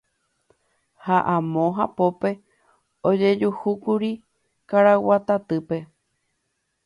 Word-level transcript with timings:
Ha 1.05 1.17
amo 1.35 1.63
hapópe 1.77 2.29
ojejuhúkuri 3.09 4.11
karaguatatýpe. 4.69 5.77